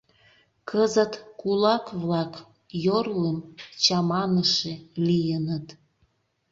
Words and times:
Кызыт 0.69 1.13
кулак-влак 1.41 2.33
йорлым 2.85 3.37
«чаманыше» 3.83 4.73
лийыныт. 5.05 5.67